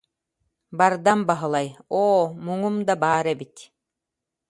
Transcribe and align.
Бардам 0.77 1.19
Баһылай: 1.29 1.67
«Оо, 2.03 2.21
муҥум 2.45 2.75
да 2.87 2.93
баар 3.01 3.25
эбит 3.33 3.55